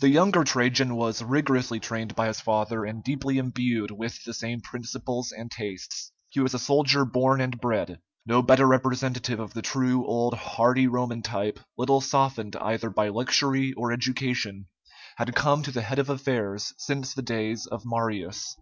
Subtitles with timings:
[0.00, 4.62] The younger Trajan was rigorously trained by his father, and deeply imbued with the same
[4.62, 6.10] principles and tastes.
[6.30, 8.00] He was a soldier born and bred.
[8.24, 13.74] No better representative of the true old hardy Roman type, little softened either by luxury
[13.74, 14.68] or education,
[15.18, 18.56] had come to the head of affairs since the days of Marius.